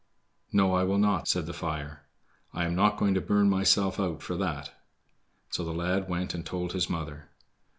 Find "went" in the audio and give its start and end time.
6.09-6.33